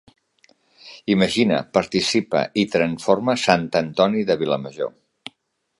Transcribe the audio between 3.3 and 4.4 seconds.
Sant Antoni de